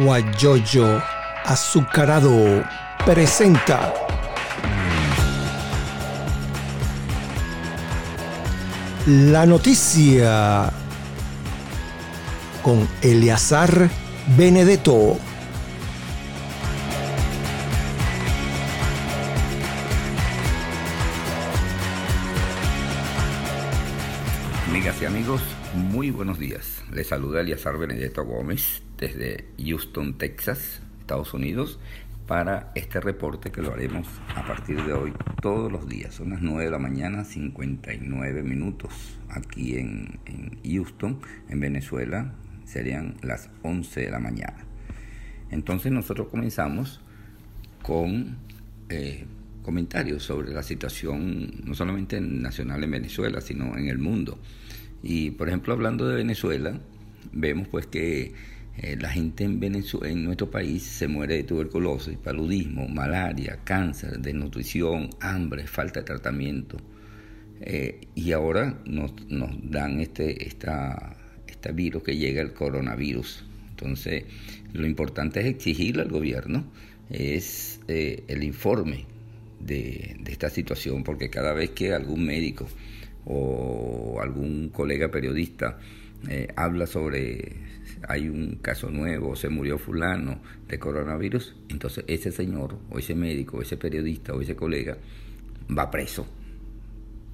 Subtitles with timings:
[0.00, 1.02] Guayoyo
[1.44, 2.64] Azucarado
[3.04, 3.92] presenta
[9.06, 10.72] la noticia
[12.62, 13.90] con Eleazar
[14.36, 15.18] Benedetto.
[24.68, 25.40] Amigas y amigos,
[25.74, 26.84] muy buenos días.
[26.92, 31.78] Les saluda Eliazar Benedetto Gómez desde Houston, Texas, Estados Unidos,
[32.26, 36.14] para este reporte que lo haremos a partir de hoy todos los días.
[36.14, 40.18] Son las 9 de la mañana, 59 minutos aquí en,
[40.62, 42.34] Houston, en Venezuela,
[42.66, 44.66] serían las 11 de la mañana.
[45.50, 47.00] Entonces nosotros comenzamos
[47.82, 48.36] con
[48.90, 49.24] eh,
[49.62, 54.38] comentarios sobre la situación no solamente nacional en Venezuela, sino en el mundo.
[55.02, 56.78] Y por ejemplo, hablando de Venezuela,
[57.32, 58.34] vemos pues que
[58.80, 65.66] eh, la gente en, nuestro país se muere de tuberculosis, paludismo, malaria, cáncer, desnutrición, hambre,
[65.66, 66.76] falta de tratamiento.
[67.60, 71.16] Eh, y ahora nos, nos dan este, esta,
[71.48, 73.44] este virus que llega, el coronavirus.
[73.70, 74.24] Entonces,
[74.72, 76.64] lo importante es exigirle al gobierno
[77.10, 79.06] es eh, el informe
[79.58, 82.68] de, esta situación, porque cada vez que algún médico
[83.24, 85.78] o algún colega periodista
[86.56, 87.52] habla sobre
[88.06, 93.58] hay un caso nuevo, se murió fulano de coronavirus, entonces ese señor o ese médico,
[93.58, 94.98] o ese periodista o ese colega
[95.76, 96.26] va preso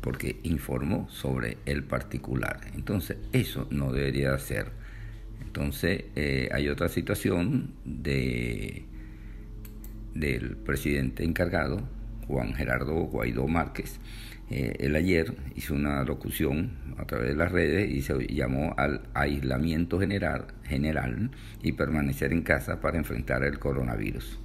[0.01, 2.61] porque informó sobre el particular.
[2.75, 4.67] Entonces eso no debería ser.
[5.41, 8.85] Entonces eh, hay otra situación de
[10.15, 11.81] del presidente encargado,
[12.27, 14.01] Juan Gerardo Guaidó Márquez,
[14.51, 19.03] eh, él ayer hizo una locución a través de las redes y se llamó al
[19.15, 21.31] aislamiento general,
[21.63, 24.39] y permanecer en casa para enfrentar el coronavirus.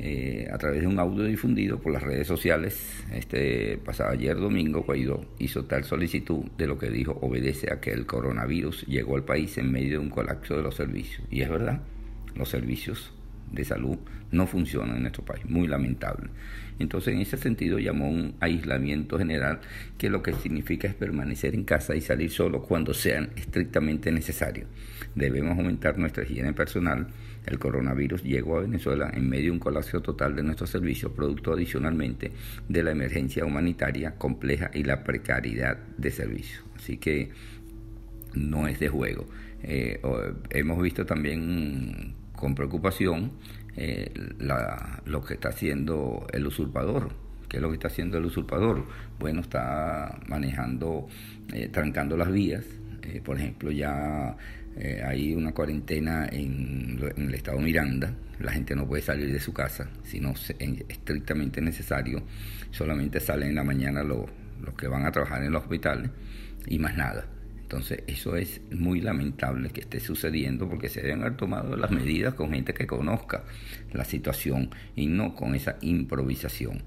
[0.00, 4.82] Eh, a través de un audio difundido por las redes sociales, este pasado ayer domingo,
[4.82, 9.24] Guaidó hizo tal solicitud de lo que dijo obedece a que el coronavirus llegó al
[9.24, 11.26] país en medio de un colapso de los servicios.
[11.30, 11.80] Y es verdad,
[12.36, 13.12] los servicios
[13.52, 13.98] de salud
[14.30, 16.28] no funciona en nuestro país, muy lamentable.
[16.78, 19.60] Entonces, en ese sentido, llamó un aislamiento general,
[19.96, 24.66] que lo que significa es permanecer en casa y salir solo cuando sean estrictamente necesario.
[25.14, 27.08] Debemos aumentar nuestra higiene personal.
[27.46, 31.52] El coronavirus llegó a Venezuela en medio de un colapso total de nuestros servicios, producto
[31.52, 32.30] adicionalmente
[32.68, 36.62] de la emergencia humanitaria compleja y la precariedad de servicios.
[36.76, 37.30] Así que
[38.34, 39.26] no es de juego.
[39.62, 40.00] Eh,
[40.50, 43.32] hemos visto también con preocupación
[43.76, 44.12] eh,
[45.04, 47.10] lo que está haciendo el usurpador.
[47.48, 48.84] ¿Qué es lo que está haciendo el usurpador?
[49.18, 51.08] Bueno, está manejando,
[51.52, 52.64] eh, trancando las vías.
[53.02, 54.36] Eh, por ejemplo, ya
[55.04, 58.14] hay una cuarentena en, el estado Miranda.
[58.38, 60.34] La gente no puede salir de su casa, sino
[60.88, 62.22] estrictamente necesario.
[62.70, 64.30] Solamente salen en la mañana los
[64.76, 66.10] que van a trabajar en los hospitales
[66.66, 67.26] y más nada.
[67.68, 72.32] Entonces, eso es muy lamentable que esté sucediendo porque se deben haber tomado las medidas
[72.32, 73.44] con gente que conozca
[73.92, 76.82] la situación y no con esa improvisación.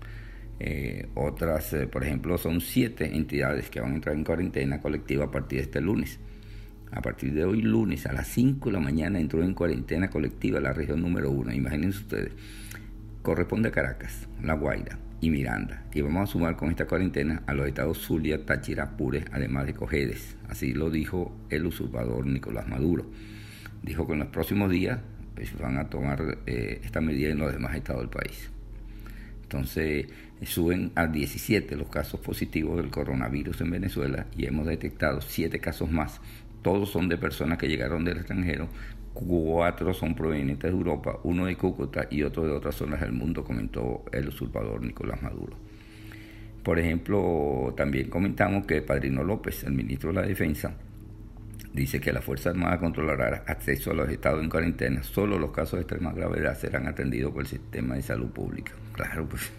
[0.60, 5.26] Eh, otras, eh, por ejemplo, son siete entidades que van a entrar en cuarentena colectiva
[5.26, 6.20] a partir de este lunes.
[6.90, 10.60] A partir de hoy, lunes, a las 5 de la mañana, entró en cuarentena colectiva
[10.60, 11.54] la región número uno.
[11.54, 12.32] Imagínense ustedes.
[13.22, 15.84] Corresponde a Caracas, La Guaira, y Miranda.
[15.94, 19.76] Y vamos a sumar con esta cuarentena a los estados Zulia, Táchira, Pures, además de
[19.76, 20.36] Cojedes.
[20.50, 23.06] Así lo dijo el usurpador Nicolás Maduro.
[23.84, 25.00] Dijo que en los próximos días
[25.36, 28.50] pues, van a tomar eh, esta medida en los demás estados del país.
[29.44, 30.08] Entonces
[30.44, 35.92] suben a 17 los casos positivos del coronavirus en Venezuela y hemos detectado 7 casos
[35.92, 36.20] más.
[36.62, 38.68] Todos son de personas que llegaron del extranjero,
[39.14, 43.44] cuatro son provenientes de Europa, uno de Cúcuta y otro de otras zonas del mundo,
[43.44, 45.58] comentó el usurpador Nicolás Maduro.
[46.64, 50.76] Por ejemplo, también comentamos que Padrino López, el ministro de la Defensa,
[51.74, 55.02] dice que la Fuerza Armada controlará acceso a los estados en cuarentena.
[55.04, 58.74] Solo los casos de extrema gravedad serán atendidos por el sistema de salud pública.
[58.94, 59.52] Claro, pues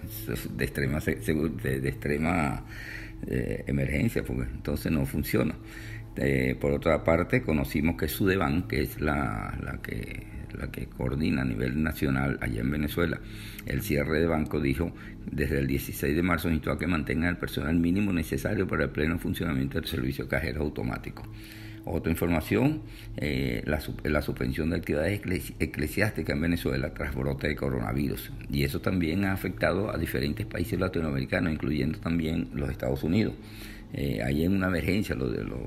[0.57, 2.65] de extrema, de, extrema
[3.27, 5.55] eh, emergencia, porque entonces no funciona.
[6.17, 10.27] Eh, por otra parte, conocimos que Sudeban, que es la, la, que,
[10.59, 13.21] la que coordina a nivel nacional allá en Venezuela,
[13.67, 14.93] el cierre de banco dijo
[15.31, 18.91] desde el 16 de marzo instó a que mantengan el personal mínimo necesario para el
[18.91, 21.23] pleno funcionamiento del servicio cajero automático.
[21.85, 22.83] Otra información,
[23.17, 25.21] eh, la, la, suspensión de actividades
[25.59, 28.31] eclesiásticas en Venezuela tras brote de coronavirus.
[28.51, 33.35] Y eso también ha afectado a diferentes países latinoamericanos, incluyendo también los Estados Unidos.
[33.95, 35.59] Eh, hay una emergencia lo de los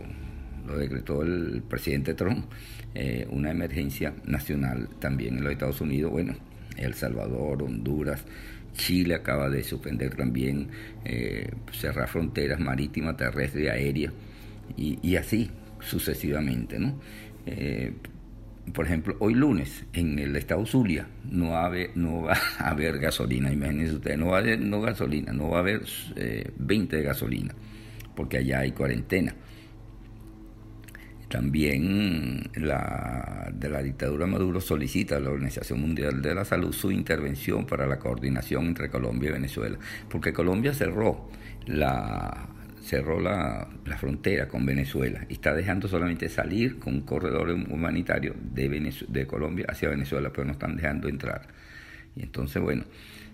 [0.65, 2.45] lo decretó el presidente Trump,
[2.93, 6.35] eh, una emergencia nacional también en los Estados Unidos, bueno,
[6.77, 8.23] El Salvador, Honduras,
[8.73, 10.69] Chile acaba de suspender también,
[11.03, 14.13] eh, cerrar fronteras marítimas, terrestres y aéreas,
[14.77, 16.99] y, así sucesivamente, ¿no?
[17.45, 17.93] Eh,
[18.73, 22.69] por ejemplo, hoy lunes en el estado Zulia no, va a haber, no va a
[22.71, 25.83] haber gasolina, imagínense ustedes, no va a haber no gasolina, no va a haber
[26.57, 27.53] 20 de gasolina,
[28.15, 29.35] porque allá hay cuarentena.
[31.35, 36.93] También la, de la dictadura Maduro solicita a la Organización Mundial de la Salud su
[36.93, 39.77] intervención para la coordinación entre Colombia y Venezuela,
[40.09, 41.29] porque Colombia cerró
[41.65, 42.47] la
[42.81, 43.67] cerró la,
[43.97, 49.65] frontera con Venezuela y está dejando solamente salir con un corredor humanitario de, de Colombia
[49.67, 51.49] hacia Venezuela, pero no están dejando entrar.
[52.15, 52.85] Y entonces, bueno,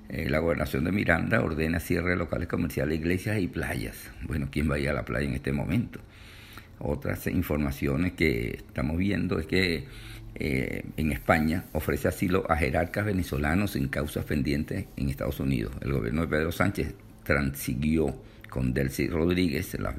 [0.10, 4.10] eh, la gobernación de Miranda ordena cierre de locales comerciales, iglesias y playas.
[4.24, 6.00] Bueno, ¿quién va a ir a la playa en este momento?
[6.84, 9.86] Otras informaciones que estamos viendo es que
[10.36, 15.74] eh, en España ofrece asilo a jerarcas venezolanos en causas pendientes en Estados Unidos.
[15.82, 18.16] El gobierno de Pedro Sánchez transiguió
[18.50, 19.94] con Delcy Rodríguez, la,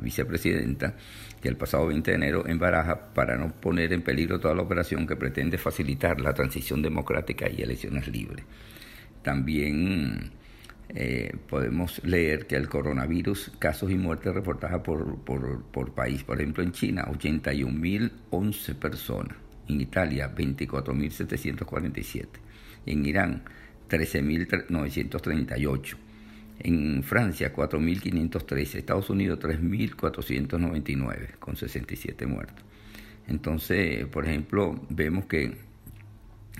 [0.00, 0.94] vicepresidenta,
[1.40, 4.62] que el pasado 20 de enero en Baraja para no poner en peligro toda la
[4.62, 8.44] operación que pretende facilitar la transición democrática y elecciones libres.
[9.22, 10.32] También
[10.90, 16.24] eh, podemos leer que el coronavirus, casos y muertes reportadas por, por, país.
[16.24, 19.36] Por ejemplo, en China, 81.011 personas.
[19.68, 22.26] En Italia, 24.747.
[22.86, 23.44] En Irán,
[23.88, 25.96] 13.938.
[26.60, 28.76] En Francia, 4.513.
[28.76, 32.64] Estados Unidos, 3.499, con 67 muertos.
[33.26, 35.56] Entonces, por ejemplo, vemos que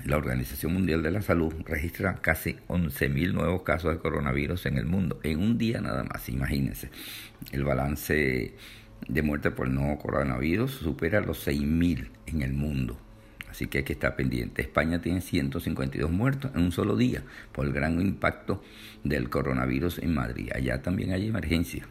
[0.03, 4.85] la Organización Mundial de la Salud registra casi 11.000 nuevos casos de coronavirus en el
[4.85, 6.89] mundo, en un día nada más, imagínense.
[7.51, 8.53] El balance
[9.07, 12.99] de muerte por nuevo coronavirus supera los 6.000 en el mundo.
[13.49, 14.61] Así que hay que estar pendiente.
[14.61, 18.61] España tiene 152 muertos en un solo día por el gran impacto
[19.03, 20.49] del coronavirus en Madrid.
[20.53, 21.87] Allá también hay emergencia.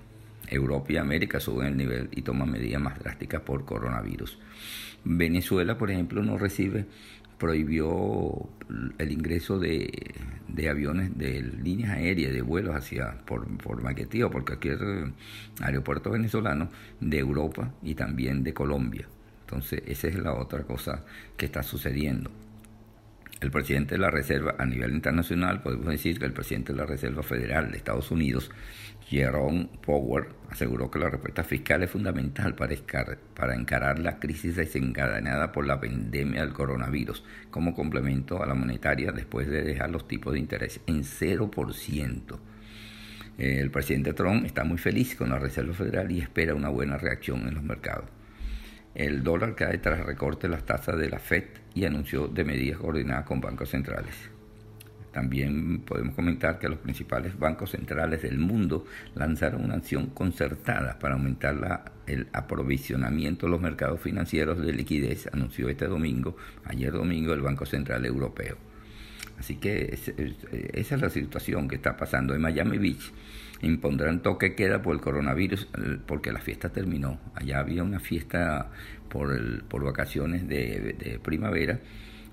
[0.49, 4.39] Europa y América suben el nivel y toman medidas más drásticas por coronavirus.
[5.05, 6.87] Venezuela, por ejemplo, no recibe
[7.45, 8.49] prohibió
[8.97, 10.15] el ingreso de,
[10.71, 14.79] aviones de líneas aéreas, de vuelos hacia por, por por cualquier
[15.61, 16.71] aeropuerto venezolano
[17.01, 19.07] de Europa y también de Colombia.
[19.43, 21.05] Entonces, esa es la otra cosa
[21.37, 22.31] que está sucediendo.
[23.43, 26.87] El presidente de la Reserva a nivel internacional, podemos decir que el presidente de la
[26.87, 28.51] Reserva Federal de Estados Unidos
[29.15, 32.75] Jerome Powell aseguró que la respuesta fiscal es fundamental para,
[33.37, 39.13] para encarar la crisis desencadenada por la pandemia del coronavirus como complemento a la monetaria
[39.13, 42.39] después de dejar los tipos de interés en 0%.
[43.39, 47.47] El presidente Trump está muy feliz con la Reserva Federal y espera una buena reacción
[47.47, 48.11] en los mercados.
[48.97, 51.45] El dólar cae tras recorte las tasas de la FED
[51.75, 54.34] y anunció de medidas coordinadas con bancos centrales.
[55.15, 58.85] También podemos comentar que los principales bancos centrales del mundo
[59.15, 65.69] lanzaron una acción concertada para aumentar el aprovisionamiento de los mercados financieros de liquidez, anunció
[65.69, 68.57] este domingo, ayer domingo, el Banco Central Europeo.
[69.39, 69.97] Así que
[70.73, 73.13] esa es la situación que está pasando en Miami Beach.
[73.63, 75.69] Impondrán toque queda por el coronavirus
[76.07, 77.21] porque la fiesta terminó.
[77.37, 78.69] Allá había una fiesta
[79.09, 81.79] por, el, por vacaciones de primavera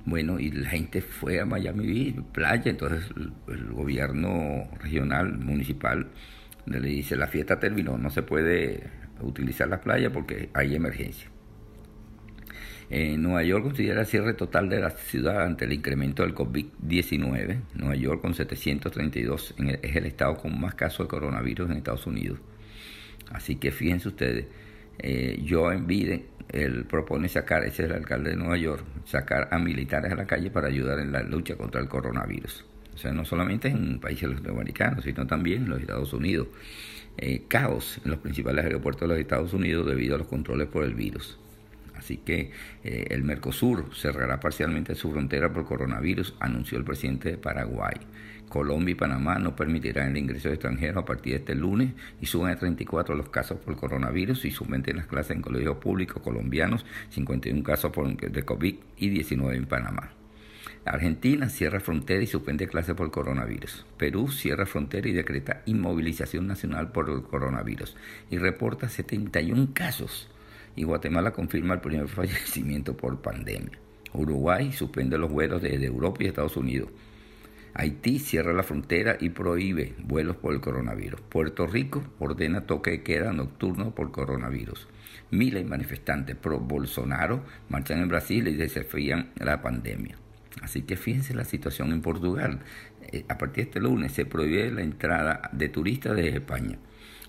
[0.06, 3.10] bueno, y la gente fue a Miami playa, entonces
[3.48, 6.08] el, gobierno regional, municipal,
[6.66, 8.90] le dice, la fiesta terminó, no se puede
[9.22, 11.30] utilizar la playa porque hay emergencia.
[12.92, 17.62] Nueva York considera cierre total de la ciudad ante el incremento del COVID-19.
[17.76, 22.40] Nueva York con 732 es el estado con más casos de coronavirus en Estados Unidos.
[23.32, 24.48] Así que fíjense ustedes,
[25.00, 29.58] eh, Joe Biden él propone sacar, ese es el alcalde de Nueva York, sacar a
[29.58, 32.66] militares a la calle para ayudar en la lucha contra el coronavirus.
[32.94, 36.48] O sea, no solamente en países latinoamericanos, sino también en los Estados Unidos.
[37.18, 40.84] Eh, caos en los principales aeropuertos de los Estados Unidos debido a los controles por
[40.84, 41.38] el virus.
[42.02, 42.50] Así que
[42.84, 47.94] eh, el Mercosur cerrará parcialmente su frontera por coronavirus, anunció el presidente de Paraguay.
[48.50, 52.26] Colombia y Panamá no permitirán el ingreso de extranjeros a partir de este lunes y
[52.26, 56.88] suben a 34 los casos por coronavirus y suben las clases en colegios públicos colombianos,
[57.12, 60.14] 51 casos por, de COVID y 19 en Panamá.
[60.84, 63.86] Argentina cierra frontera y suspende clases por coronavirus.
[63.96, 67.96] Perú cierra frontera y decreta inmovilización nacional por el coronavirus
[68.32, 70.28] y reporta 71 casos.
[70.76, 73.78] Y Guatemala confirma el primer fallecimiento por pandemia.
[74.14, 76.90] Uruguay suspende los vuelos desde Europa y Estados Unidos.
[77.74, 81.22] Haití cierra la frontera y prohíbe vuelos por el coronavirus.
[81.22, 84.88] Puerto Rico ordena toque de queda nocturno por coronavirus.
[85.32, 90.18] Miles de manifestantes pro Bolsonaro marchan en Brasil y desafían la pandemia.
[90.62, 92.60] Así que fíjense la situación en Portugal.
[93.14, 96.78] Eh, a partir de este lunes se prohíbe la entrada de turistas desde España.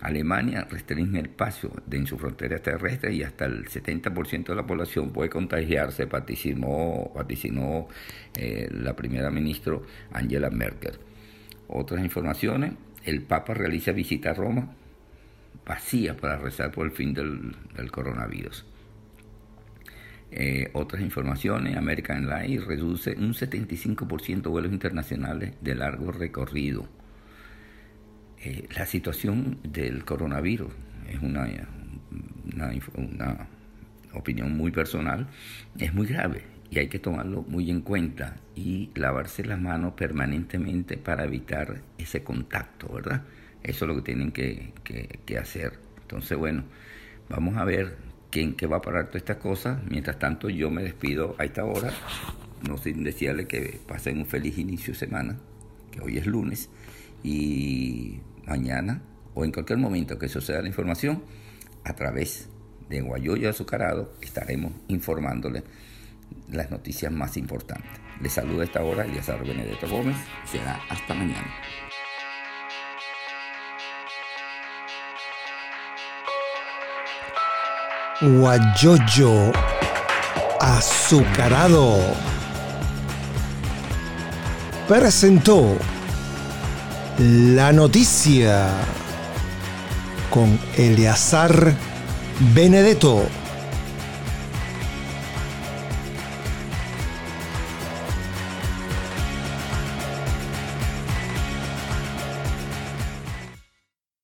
[0.02, 4.66] Alemania restringe el paso de en su frontera terrestre y hasta el 70% de la
[4.66, 7.86] población puede contagiarse, vaticinó, vaticinó
[8.36, 9.78] eh, la primera ministra
[10.12, 10.98] Angela Merkel.
[11.68, 12.72] Otras informaciones,
[13.04, 14.74] el Papa realiza visita a Roma
[15.64, 17.54] vacía para rezar por el fin del,
[17.92, 18.66] coronavirus.
[20.32, 26.88] Eh, otras informaciones, American Airlines reduce un 75% vuelos internacionales de largo recorrido.
[28.44, 30.72] Eh, la situación del coronavirus
[31.08, 31.48] es una,
[32.56, 33.48] una,
[34.14, 35.28] opinión muy personal,
[35.78, 40.96] es muy grave y hay que tomarlo muy en cuenta y lavarse las manos permanentemente
[40.96, 43.22] para evitar ese contacto, ¿verdad?
[43.62, 44.72] Eso es lo que tienen que,
[45.40, 45.78] hacer.
[46.02, 46.64] Entonces, bueno,
[47.28, 47.96] vamos a ver
[48.30, 49.78] quién qué va a parar todas estas cosas.
[49.88, 51.92] Mientras tanto, yo me despido a esta hora,
[52.68, 55.38] no sin desearle que pasen un feliz inicio de semana,
[55.92, 56.70] que hoy es lunes,
[57.22, 59.02] y mañana
[59.34, 61.22] o en cualquier momento que suceda la información,
[61.84, 62.48] a través
[62.88, 65.64] de Guayoyo Azucarado estaremos informándole
[66.50, 67.90] las noticias más importantes.
[68.20, 70.16] Les saluda a esta hora Elías Benedetto Gómez.
[70.44, 71.52] Será hasta mañana.
[78.20, 79.50] Guayoyo
[80.60, 81.98] Azucarado
[84.86, 85.76] presentó
[87.18, 88.68] la noticia
[90.30, 91.74] con Eleazar
[92.54, 93.41] Benedetto.